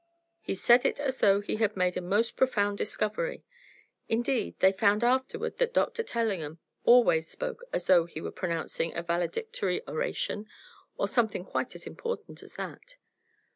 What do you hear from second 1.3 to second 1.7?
he